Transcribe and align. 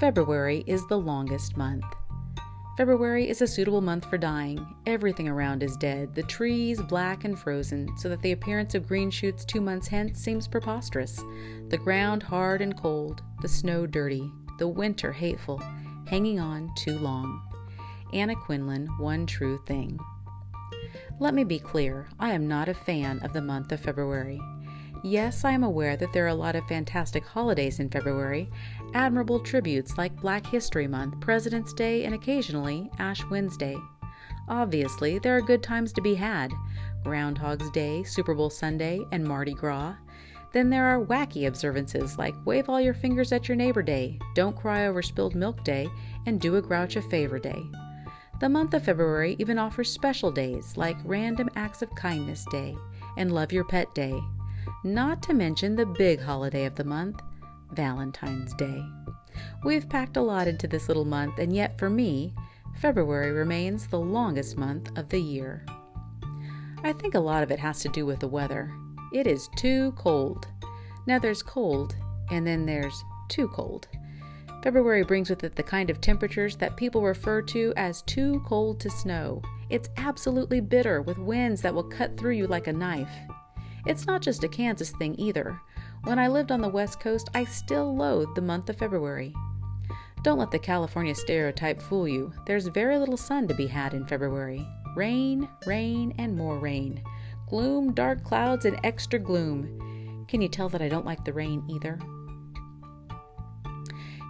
February 0.00 0.64
is 0.66 0.86
the 0.86 0.96
longest 0.96 1.58
month. 1.58 1.84
February 2.78 3.28
is 3.28 3.42
a 3.42 3.46
suitable 3.46 3.82
month 3.82 4.06
for 4.06 4.16
dying. 4.16 4.66
Everything 4.86 5.28
around 5.28 5.62
is 5.62 5.76
dead, 5.76 6.14
the 6.14 6.22
trees 6.22 6.80
black 6.80 7.24
and 7.24 7.38
frozen, 7.38 7.86
so 7.98 8.08
that 8.08 8.22
the 8.22 8.32
appearance 8.32 8.74
of 8.74 8.88
green 8.88 9.10
shoots 9.10 9.44
two 9.44 9.60
months 9.60 9.86
hence 9.86 10.18
seems 10.18 10.48
preposterous. 10.48 11.22
The 11.68 11.76
ground 11.76 12.22
hard 12.22 12.62
and 12.62 12.74
cold, 12.74 13.20
the 13.42 13.48
snow 13.48 13.86
dirty, 13.86 14.32
the 14.58 14.68
winter 14.68 15.12
hateful, 15.12 15.62
hanging 16.06 16.40
on 16.40 16.74
too 16.76 16.98
long. 16.98 17.42
Anna 18.14 18.36
Quindlen, 18.36 18.88
One 18.98 19.26
True 19.26 19.60
Thing. 19.66 20.00
Let 21.18 21.34
me 21.34 21.44
be 21.44 21.58
clear, 21.58 22.08
I 22.18 22.32
am 22.32 22.48
not 22.48 22.70
a 22.70 22.74
fan 22.74 23.18
of 23.18 23.34
the 23.34 23.42
month 23.42 23.70
of 23.70 23.80
February. 23.80 24.40
Yes, 25.02 25.46
I 25.46 25.52
am 25.52 25.64
aware 25.64 25.96
that 25.96 26.12
there 26.12 26.26
are 26.26 26.28
a 26.28 26.34
lot 26.34 26.54
of 26.54 26.68
fantastic 26.68 27.24
holidays 27.24 27.80
in 27.80 27.88
February, 27.88 28.50
admirable 28.92 29.40
tributes 29.40 29.96
like 29.96 30.20
Black 30.20 30.44
History 30.46 30.86
Month, 30.86 31.20
President's 31.20 31.72
Day, 31.72 32.04
and 32.04 32.14
occasionally 32.14 32.90
Ash 32.98 33.24
Wednesday. 33.30 33.76
Obviously, 34.48 35.18
there 35.18 35.34
are 35.34 35.40
good 35.40 35.62
times 35.62 35.94
to 35.94 36.02
be 36.02 36.14
had 36.14 36.52
Groundhog's 37.02 37.70
Day, 37.70 38.02
Super 38.02 38.34
Bowl 38.34 38.50
Sunday, 38.50 39.00
and 39.10 39.24
Mardi 39.24 39.54
Gras. 39.54 39.94
Then 40.52 40.68
there 40.68 40.84
are 40.84 41.02
wacky 41.02 41.46
observances 41.46 42.18
like 42.18 42.34
Wave 42.44 42.68
All 42.68 42.80
Your 42.80 42.92
Fingers 42.92 43.32
at 43.32 43.48
Your 43.48 43.56
Neighbor 43.56 43.82
Day, 43.82 44.18
Don't 44.34 44.56
Cry 44.56 44.86
Over 44.86 45.00
Spilled 45.00 45.34
Milk 45.34 45.64
Day, 45.64 45.88
and 46.26 46.38
Do 46.38 46.56
a 46.56 46.62
Grouch 46.62 46.96
a 46.96 47.02
Favor 47.02 47.38
Day. 47.38 47.62
The 48.40 48.50
month 48.50 48.74
of 48.74 48.84
February 48.84 49.36
even 49.38 49.58
offers 49.58 49.90
special 49.90 50.30
days 50.30 50.76
like 50.76 50.96
Random 51.04 51.48
Acts 51.56 51.80
of 51.80 51.94
Kindness 51.94 52.44
Day 52.50 52.76
and 53.16 53.32
Love 53.32 53.52
Your 53.52 53.64
Pet 53.64 53.94
Day 53.94 54.20
not 54.84 55.22
to 55.24 55.34
mention 55.34 55.76
the 55.76 55.86
big 55.86 56.20
holiday 56.20 56.64
of 56.64 56.74
the 56.74 56.84
month, 56.84 57.20
Valentine's 57.72 58.54
Day. 58.54 58.82
We've 59.64 59.88
packed 59.88 60.16
a 60.16 60.22
lot 60.22 60.48
into 60.48 60.66
this 60.66 60.88
little 60.88 61.04
month, 61.04 61.38
and 61.38 61.54
yet 61.54 61.78
for 61.78 61.90
me, 61.90 62.34
February 62.80 63.32
remains 63.32 63.86
the 63.86 63.98
longest 63.98 64.56
month 64.56 64.96
of 64.98 65.08
the 65.08 65.20
year. 65.20 65.64
I 66.82 66.92
think 66.92 67.14
a 67.14 67.20
lot 67.20 67.42
of 67.42 67.50
it 67.50 67.58
has 67.58 67.80
to 67.80 67.88
do 67.88 68.06
with 68.06 68.20
the 68.20 68.28
weather. 68.28 68.72
It 69.12 69.26
is 69.26 69.48
too 69.56 69.92
cold. 69.96 70.48
Now 71.06 71.18
there's 71.18 71.42
cold, 71.42 71.94
and 72.30 72.46
then 72.46 72.64
there's 72.64 73.04
too 73.28 73.48
cold. 73.48 73.88
February 74.62 75.02
brings 75.04 75.30
with 75.30 75.42
it 75.44 75.56
the 75.56 75.62
kind 75.62 75.90
of 75.90 76.00
temperatures 76.00 76.56
that 76.56 76.76
people 76.76 77.02
refer 77.02 77.40
to 77.42 77.72
as 77.76 78.02
too 78.02 78.42
cold 78.46 78.78
to 78.80 78.90
snow. 78.90 79.40
It's 79.70 79.88
absolutely 79.96 80.60
bitter 80.60 81.00
with 81.00 81.18
winds 81.18 81.62
that 81.62 81.74
will 81.74 81.84
cut 81.84 82.16
through 82.16 82.34
you 82.34 82.46
like 82.46 82.66
a 82.66 82.72
knife. 82.72 83.10
It's 83.86 84.06
not 84.06 84.22
just 84.22 84.44
a 84.44 84.48
Kansas 84.48 84.90
thing 84.90 85.14
either. 85.18 85.60
When 86.04 86.18
I 86.18 86.28
lived 86.28 86.52
on 86.52 86.60
the 86.60 86.68
West 86.68 87.00
Coast, 87.00 87.28
I 87.34 87.44
still 87.44 87.94
loathed 87.94 88.34
the 88.34 88.42
month 88.42 88.70
of 88.70 88.78
February. 88.78 89.34
Don't 90.22 90.38
let 90.38 90.50
the 90.50 90.58
California 90.58 91.14
stereotype 91.14 91.80
fool 91.80 92.06
you. 92.06 92.32
There's 92.46 92.66
very 92.66 92.98
little 92.98 93.16
sun 93.16 93.48
to 93.48 93.54
be 93.54 93.66
had 93.66 93.94
in 93.94 94.06
February. 94.06 94.66
Rain, 94.94 95.48
rain, 95.66 96.14
and 96.18 96.36
more 96.36 96.58
rain. 96.58 97.02
Gloom, 97.48 97.94
dark 97.94 98.22
clouds, 98.22 98.64
and 98.64 98.78
extra 98.84 99.18
gloom. 99.18 100.26
Can 100.28 100.42
you 100.42 100.48
tell 100.48 100.68
that 100.68 100.82
I 100.82 100.88
don't 100.88 101.06
like 101.06 101.24
the 101.24 101.32
rain 101.32 101.64
either? 101.68 101.98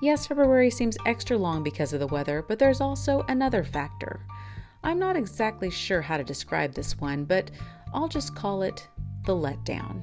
Yes, 0.00 0.26
February 0.26 0.70
seems 0.70 0.96
extra 1.06 1.36
long 1.36 1.62
because 1.62 1.92
of 1.92 2.00
the 2.00 2.06
weather, 2.06 2.44
but 2.46 2.58
there's 2.58 2.80
also 2.80 3.24
another 3.28 3.64
factor. 3.64 4.20
I'm 4.84 4.98
not 4.98 5.16
exactly 5.16 5.70
sure 5.70 6.02
how 6.02 6.16
to 6.16 6.24
describe 6.24 6.74
this 6.74 7.00
one, 7.00 7.24
but 7.24 7.50
I'll 7.92 8.08
just 8.08 8.36
call 8.36 8.62
it 8.62 8.86
the 9.28 9.34
letdown. 9.34 10.02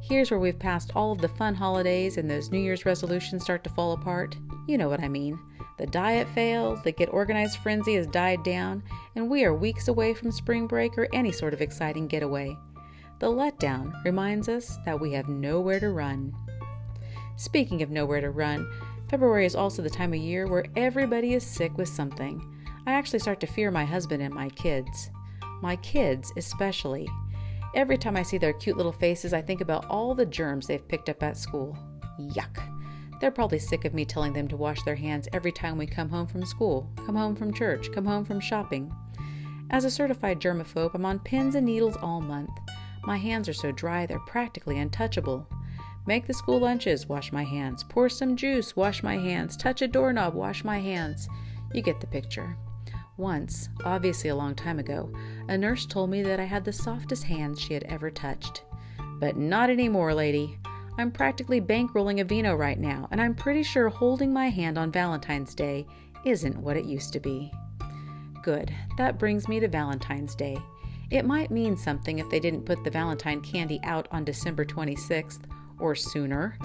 Here's 0.00 0.30
where 0.30 0.40
we've 0.40 0.58
passed 0.58 0.92
all 0.96 1.12
of 1.12 1.20
the 1.20 1.28
fun 1.28 1.54
holidays 1.54 2.16
and 2.16 2.30
those 2.30 2.50
New 2.50 2.58
Year's 2.58 2.86
resolutions 2.86 3.42
start 3.42 3.62
to 3.64 3.70
fall 3.70 3.92
apart. 3.92 4.38
You 4.66 4.78
know 4.78 4.88
what 4.88 5.02
I 5.02 5.08
mean. 5.08 5.38
The 5.76 5.86
diet 5.86 6.26
fails, 6.30 6.82
the 6.82 6.92
get 6.92 7.12
organized 7.12 7.58
frenzy 7.58 7.94
has 7.96 8.06
died 8.06 8.42
down, 8.42 8.82
and 9.14 9.28
we 9.28 9.44
are 9.44 9.54
weeks 9.54 9.88
away 9.88 10.14
from 10.14 10.32
spring 10.32 10.66
break 10.66 10.96
or 10.96 11.08
any 11.12 11.30
sort 11.30 11.52
of 11.52 11.60
exciting 11.60 12.06
getaway. 12.06 12.56
The 13.18 13.26
letdown 13.26 13.92
reminds 14.02 14.48
us 14.48 14.78
that 14.86 14.98
we 14.98 15.12
have 15.12 15.28
nowhere 15.28 15.80
to 15.80 15.90
run. 15.90 16.34
Speaking 17.36 17.82
of 17.82 17.90
nowhere 17.90 18.22
to 18.22 18.30
run, 18.30 18.66
February 19.10 19.44
is 19.44 19.54
also 19.54 19.82
the 19.82 19.90
time 19.90 20.14
of 20.14 20.20
year 20.20 20.46
where 20.46 20.64
everybody 20.74 21.34
is 21.34 21.44
sick 21.44 21.76
with 21.76 21.88
something. 21.88 22.42
I 22.86 22.92
actually 22.92 23.18
start 23.18 23.40
to 23.40 23.46
fear 23.46 23.70
my 23.70 23.84
husband 23.84 24.22
and 24.22 24.32
my 24.32 24.48
kids. 24.48 25.10
My 25.60 25.76
kids, 25.76 26.32
especially. 26.38 27.06
Every 27.74 27.98
time 27.98 28.16
I 28.16 28.22
see 28.22 28.38
their 28.38 28.54
cute 28.54 28.76
little 28.76 28.92
faces, 28.92 29.32
I 29.32 29.42
think 29.42 29.60
about 29.60 29.86
all 29.86 30.14
the 30.14 30.26
germs 30.26 30.66
they've 30.66 30.88
picked 30.88 31.08
up 31.08 31.22
at 31.22 31.36
school. 31.36 31.76
Yuck. 32.18 32.62
They're 33.20 33.30
probably 33.30 33.58
sick 33.58 33.84
of 33.84 33.94
me 33.94 34.04
telling 34.04 34.32
them 34.32 34.48
to 34.48 34.56
wash 34.56 34.82
their 34.82 34.94
hands 34.94 35.28
every 35.32 35.52
time 35.52 35.76
we 35.76 35.86
come 35.86 36.08
home 36.08 36.26
from 36.26 36.46
school, 36.46 36.88
come 37.04 37.16
home 37.16 37.34
from 37.34 37.52
church, 37.52 37.90
come 37.92 38.04
home 38.04 38.24
from 38.24 38.40
shopping. 38.40 38.94
As 39.70 39.84
a 39.84 39.90
certified 39.90 40.40
germaphobe, 40.40 40.94
I'm 40.94 41.04
on 41.04 41.18
pins 41.18 41.54
and 41.54 41.66
needles 41.66 41.96
all 42.00 42.20
month. 42.20 42.50
My 43.04 43.16
hands 43.16 43.48
are 43.48 43.54
so 43.54 43.72
dry 43.72 44.06
they're 44.06 44.18
practically 44.20 44.78
untouchable. 44.78 45.46
Make 46.06 46.26
the 46.26 46.32
school 46.32 46.60
lunches, 46.60 47.06
wash 47.06 47.32
my 47.32 47.44
hands. 47.44 47.84
Pour 47.84 48.08
some 48.08 48.34
juice, 48.34 48.74
wash 48.76 49.02
my 49.02 49.18
hands. 49.18 49.56
Touch 49.56 49.82
a 49.82 49.88
doorknob, 49.88 50.34
wash 50.34 50.64
my 50.64 50.78
hands. 50.78 51.28
You 51.74 51.82
get 51.82 52.00
the 52.00 52.06
picture. 52.06 52.56
Once, 53.18 53.68
obviously 53.84 54.30
a 54.30 54.36
long 54.36 54.54
time 54.54 54.78
ago, 54.78 55.12
a 55.48 55.58
nurse 55.58 55.84
told 55.84 56.08
me 56.08 56.22
that 56.22 56.38
I 56.38 56.44
had 56.44 56.64
the 56.64 56.72
softest 56.72 57.24
hands 57.24 57.60
she 57.60 57.74
had 57.74 57.82
ever 57.84 58.12
touched. 58.12 58.62
But 59.18 59.36
not 59.36 59.70
anymore, 59.70 60.14
lady. 60.14 60.56
I'm 60.96 61.10
practically 61.10 61.60
bankrolling 61.60 62.24
Aveeno 62.24 62.56
right 62.56 62.78
now, 62.78 63.08
and 63.10 63.20
I'm 63.20 63.34
pretty 63.34 63.64
sure 63.64 63.88
holding 63.88 64.32
my 64.32 64.50
hand 64.50 64.78
on 64.78 64.92
Valentine's 64.92 65.52
Day 65.52 65.84
isn't 66.24 66.56
what 66.58 66.76
it 66.76 66.84
used 66.84 67.12
to 67.12 67.18
be. 67.20 67.52
Good. 68.44 68.72
That 68.98 69.18
brings 69.18 69.48
me 69.48 69.58
to 69.58 69.68
Valentine's 69.68 70.36
Day. 70.36 70.56
It 71.10 71.24
might 71.24 71.50
mean 71.50 71.76
something 71.76 72.20
if 72.20 72.30
they 72.30 72.38
didn't 72.38 72.66
put 72.66 72.84
the 72.84 72.90
Valentine 72.90 73.40
candy 73.40 73.80
out 73.82 74.06
on 74.12 74.24
December 74.24 74.64
26th 74.64 75.40
or 75.80 75.96
sooner. 75.96 76.56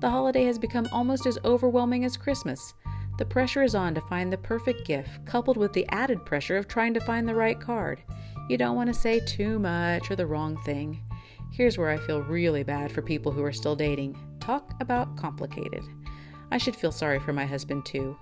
The 0.00 0.10
holiday 0.10 0.44
has 0.44 0.58
become 0.58 0.88
almost 0.92 1.24
as 1.24 1.38
overwhelming 1.42 2.04
as 2.04 2.18
Christmas, 2.18 2.74
the 3.18 3.24
pressure 3.24 3.62
is 3.62 3.74
on 3.74 3.94
to 3.94 4.00
find 4.02 4.32
the 4.32 4.38
perfect 4.38 4.86
gift, 4.86 5.24
coupled 5.26 5.56
with 5.56 5.72
the 5.72 5.86
added 5.90 6.24
pressure 6.24 6.56
of 6.56 6.68
trying 6.68 6.94
to 6.94 7.00
find 7.00 7.28
the 7.28 7.34
right 7.34 7.60
card. 7.60 8.02
You 8.48 8.56
don't 8.56 8.76
want 8.76 8.88
to 8.88 8.94
say 8.94 9.20
too 9.20 9.58
much 9.58 10.10
or 10.10 10.16
the 10.16 10.26
wrong 10.26 10.60
thing. 10.62 11.00
Here's 11.52 11.76
where 11.76 11.90
I 11.90 11.98
feel 11.98 12.22
really 12.22 12.62
bad 12.62 12.90
for 12.90 13.02
people 13.02 13.30
who 13.30 13.44
are 13.44 13.52
still 13.52 13.76
dating. 13.76 14.18
Talk 14.40 14.74
about 14.80 15.16
complicated. 15.16 15.82
I 16.50 16.58
should 16.58 16.74
feel 16.74 16.92
sorry 16.92 17.20
for 17.20 17.32
my 17.32 17.44
husband 17.46 17.84
too. 17.84 18.16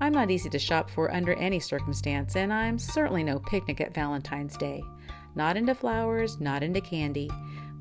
I'm 0.00 0.12
not 0.12 0.30
easy 0.30 0.50
to 0.50 0.58
shop 0.58 0.90
for 0.90 1.12
under 1.12 1.34
any 1.34 1.60
circumstance, 1.60 2.36
and 2.36 2.52
I'm 2.52 2.78
certainly 2.78 3.24
no 3.24 3.38
picnic 3.38 3.80
at 3.80 3.94
Valentine's 3.94 4.56
Day. 4.56 4.82
Not 5.34 5.56
into 5.56 5.74
flowers, 5.74 6.40
not 6.40 6.62
into 6.62 6.80
candy. 6.80 7.30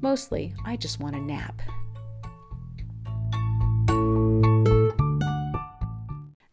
Mostly, 0.01 0.53
I 0.65 0.75
just 0.75 0.99
want 0.99 1.15
a 1.15 1.21
nap. 1.21 1.61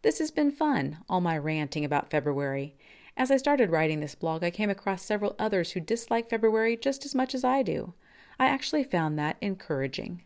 This 0.03 0.17
has 0.17 0.31
been 0.31 0.49
fun, 0.49 0.97
all 1.07 1.21
my 1.21 1.37
ranting 1.37 1.85
about 1.85 2.09
February. 2.09 2.75
As 3.15 3.29
I 3.29 3.37
started 3.37 3.69
writing 3.69 3.99
this 3.99 4.15
blog, 4.15 4.43
I 4.43 4.49
came 4.49 4.69
across 4.69 5.03
several 5.03 5.35
others 5.37 5.71
who 5.71 5.79
dislike 5.79 6.27
February 6.27 6.75
just 6.75 7.05
as 7.05 7.13
much 7.13 7.35
as 7.35 7.43
I 7.43 7.61
do. 7.61 7.93
I 8.39 8.47
actually 8.47 8.83
found 8.83 9.19
that 9.19 9.37
encouraging. 9.41 10.23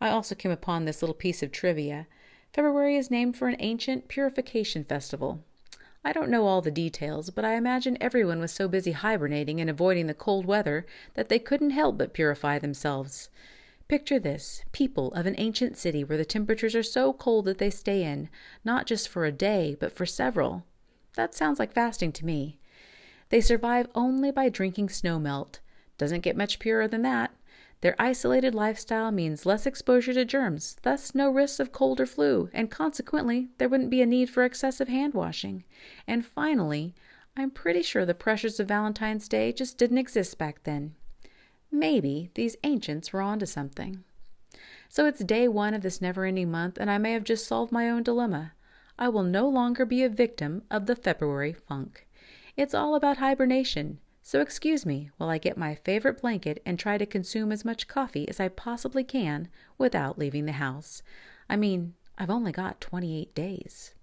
I 0.00 0.10
also 0.10 0.36
came 0.36 0.52
upon 0.52 0.84
this 0.84 1.02
little 1.02 1.14
piece 1.14 1.42
of 1.42 1.50
trivia. 1.50 2.06
February 2.52 2.96
is 2.96 3.10
named 3.10 3.36
for 3.36 3.48
an 3.48 3.56
ancient 3.58 4.06
purification 4.06 4.84
festival. 4.84 5.42
I 6.04 6.12
don't 6.12 6.30
know 6.30 6.46
all 6.46 6.62
the 6.62 6.70
details, 6.70 7.30
but 7.30 7.44
I 7.44 7.56
imagine 7.56 7.98
everyone 8.00 8.38
was 8.38 8.52
so 8.52 8.68
busy 8.68 8.92
hibernating 8.92 9.60
and 9.60 9.68
avoiding 9.68 10.06
the 10.06 10.14
cold 10.14 10.46
weather 10.46 10.86
that 11.14 11.28
they 11.28 11.40
couldn't 11.40 11.70
help 11.70 11.98
but 11.98 12.14
purify 12.14 12.60
themselves. 12.60 13.28
Picture 13.88 14.18
this 14.18 14.64
people 14.72 15.12
of 15.12 15.26
an 15.26 15.36
ancient 15.38 15.76
city 15.76 16.02
where 16.02 16.18
the 16.18 16.24
temperatures 16.24 16.74
are 16.74 16.82
so 16.82 17.12
cold 17.12 17.44
that 17.44 17.58
they 17.58 17.70
stay 17.70 18.02
in, 18.02 18.28
not 18.64 18.84
just 18.84 19.08
for 19.08 19.24
a 19.24 19.30
day, 19.30 19.76
but 19.78 19.92
for 19.92 20.04
several. 20.04 20.64
That 21.14 21.34
sounds 21.34 21.60
like 21.60 21.72
fasting 21.72 22.10
to 22.12 22.26
me. 22.26 22.58
They 23.28 23.40
survive 23.40 23.86
only 23.94 24.32
by 24.32 24.48
drinking 24.48 24.88
snow 24.88 25.20
melt. 25.20 25.60
Doesn't 25.98 26.22
get 26.22 26.36
much 26.36 26.58
purer 26.58 26.88
than 26.88 27.02
that. 27.02 27.30
Their 27.80 27.94
isolated 27.96 28.56
lifestyle 28.56 29.12
means 29.12 29.46
less 29.46 29.66
exposure 29.66 30.14
to 30.14 30.24
germs, 30.24 30.76
thus, 30.82 31.14
no 31.14 31.30
risks 31.30 31.60
of 31.60 31.70
cold 31.70 32.00
or 32.00 32.06
flu, 32.06 32.50
and 32.52 32.70
consequently, 32.70 33.50
there 33.58 33.68
wouldn't 33.68 33.90
be 33.90 34.02
a 34.02 34.06
need 34.06 34.30
for 34.30 34.44
excessive 34.44 34.88
hand 34.88 35.14
washing. 35.14 35.62
And 36.08 36.26
finally, 36.26 36.92
I'm 37.36 37.52
pretty 37.52 37.82
sure 37.82 38.04
the 38.04 38.14
pressures 38.14 38.58
of 38.58 38.66
Valentine's 38.66 39.28
Day 39.28 39.52
just 39.52 39.78
didn't 39.78 39.98
exist 39.98 40.38
back 40.38 40.64
then. 40.64 40.96
Maybe 41.70 42.30
these 42.34 42.56
ancients 42.64 43.12
were 43.12 43.20
onto 43.20 43.46
something. 43.46 44.04
So 44.88 45.06
it's 45.06 45.24
day 45.24 45.48
one 45.48 45.74
of 45.74 45.82
this 45.82 46.00
never 46.00 46.24
ending 46.24 46.50
month, 46.50 46.78
and 46.78 46.90
I 46.90 46.98
may 46.98 47.12
have 47.12 47.24
just 47.24 47.46
solved 47.46 47.72
my 47.72 47.90
own 47.90 48.02
dilemma. 48.02 48.52
I 48.98 49.08
will 49.08 49.24
no 49.24 49.48
longer 49.48 49.84
be 49.84 50.02
a 50.02 50.08
victim 50.08 50.62
of 50.70 50.86
the 50.86 50.96
February 50.96 51.52
funk. 51.52 52.06
It's 52.56 52.74
all 52.74 52.94
about 52.94 53.18
hibernation, 53.18 53.98
so 54.22 54.40
excuse 54.40 54.86
me 54.86 55.10
while 55.18 55.28
I 55.28 55.38
get 55.38 55.58
my 55.58 55.74
favorite 55.74 56.22
blanket 56.22 56.62
and 56.64 56.78
try 56.78 56.96
to 56.98 57.04
consume 57.04 57.52
as 57.52 57.64
much 57.64 57.88
coffee 57.88 58.28
as 58.28 58.40
I 58.40 58.48
possibly 58.48 59.04
can 59.04 59.48
without 59.76 60.18
leaving 60.18 60.46
the 60.46 60.52
house. 60.52 61.02
I 61.48 61.56
mean, 61.56 61.94
I've 62.16 62.30
only 62.30 62.52
got 62.52 62.80
28 62.80 63.34
days. 63.34 63.94